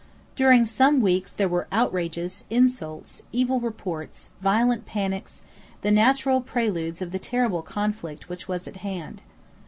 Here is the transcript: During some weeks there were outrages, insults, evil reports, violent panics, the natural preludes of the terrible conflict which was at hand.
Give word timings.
During 0.35 0.65
some 0.65 0.99
weeks 0.99 1.31
there 1.31 1.47
were 1.47 1.67
outrages, 1.71 2.43
insults, 2.49 3.21
evil 3.31 3.59
reports, 3.59 4.31
violent 4.41 4.87
panics, 4.87 5.43
the 5.81 5.91
natural 5.91 6.41
preludes 6.41 7.03
of 7.03 7.11
the 7.11 7.19
terrible 7.19 7.61
conflict 7.61 8.27
which 8.27 8.47
was 8.47 8.67
at 8.67 8.77
hand. 8.77 9.21